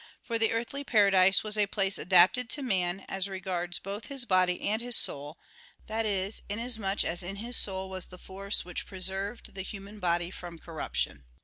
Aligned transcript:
For 0.23 0.39
the 0.39 0.51
earthly 0.51 0.83
paradise 0.83 1.43
was 1.43 1.59
a 1.59 1.67
place 1.67 1.99
adapted 1.99 2.49
to 2.49 2.63
man, 2.63 3.05
as 3.07 3.27
regards 3.29 3.77
both 3.77 4.05
his 4.07 4.25
body 4.25 4.59
and 4.61 4.81
his 4.81 4.95
soul 4.95 5.37
that 5.85 6.07
is, 6.07 6.41
inasmuch 6.49 7.03
as 7.03 7.21
in 7.21 7.35
his 7.35 7.55
soul 7.55 7.87
was 7.87 8.07
the 8.07 8.17
force 8.17 8.65
which 8.65 8.87
preserved 8.87 9.53
the 9.53 9.61
human 9.61 9.99
body 9.99 10.31
from 10.31 10.57
corruption. 10.57 11.25